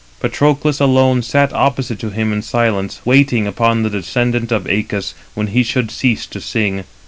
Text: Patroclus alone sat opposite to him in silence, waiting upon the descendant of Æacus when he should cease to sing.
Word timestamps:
Patroclus 0.19 0.79
alone 0.79 1.21
sat 1.21 1.53
opposite 1.53 1.99
to 1.99 2.09
him 2.09 2.33
in 2.33 2.41
silence, 2.41 3.01
waiting 3.05 3.45
upon 3.45 3.83
the 3.83 3.89
descendant 3.91 4.51
of 4.51 4.63
Æacus 4.63 5.13
when 5.35 5.45
he 5.45 5.61
should 5.61 5.91
cease 5.91 6.25
to 6.25 6.41
sing. 6.41 6.85